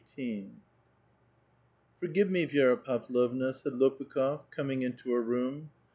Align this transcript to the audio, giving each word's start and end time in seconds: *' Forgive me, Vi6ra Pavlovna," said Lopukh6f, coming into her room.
*' 0.09 0.15
Forgive 1.99 2.31
me, 2.31 2.47
Vi6ra 2.47 2.83
Pavlovna," 2.83 3.53
said 3.53 3.73
Lopukh6f, 3.73 4.49
coming 4.49 4.81
into 4.81 5.11
her 5.11 5.21
room. 5.21 5.69